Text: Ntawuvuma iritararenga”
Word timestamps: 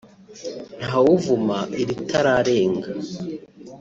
Ntawuvuma 0.83 1.57
iritararenga” 1.81 2.89